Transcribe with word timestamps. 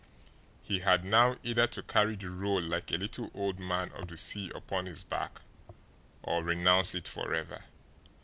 He 0.63 0.79
had 0.79 1.05
now 1.05 1.35
either 1.43 1.67
to 1.67 1.83
carry 1.83 2.15
the 2.15 2.31
role 2.31 2.59
like 2.59 2.89
a 2.89 2.95
little 2.97 3.29
old 3.35 3.59
man 3.59 3.91
of 3.91 4.07
the 4.07 4.17
sea 4.17 4.51
upon 4.55 4.87
his 4.87 5.03
back, 5.03 5.41
or 6.23 6.43
renounce 6.43 6.95
it 6.95 7.07
forever. 7.07 7.65